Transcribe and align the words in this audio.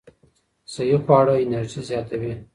صحي 0.73 0.95
خواړه 1.05 1.33
انرژي 1.43 1.81
زیاتوي. 1.89 2.33